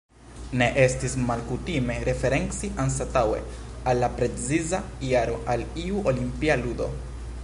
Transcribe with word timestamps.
Ne 0.59 0.67
estis 0.83 1.15
malkutime 1.25 1.97
referenci, 2.09 2.69
anstataŭe 2.85 3.43
al 3.91 4.03
la 4.05 4.11
preciza 4.21 4.81
jaro, 5.11 5.39
al 5.55 5.69
iu 5.85 6.05
Olimpia 6.13 6.57
ludo. 6.67 6.91